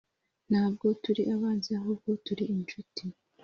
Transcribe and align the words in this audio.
ntabwo 0.49 0.85
turi 1.03 1.21
abanzi, 1.35 1.69
ahubwo 1.79 2.09
turi 2.25 2.43
inshuti. 2.55 3.03